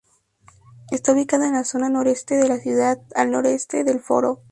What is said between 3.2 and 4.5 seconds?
noreste del foro.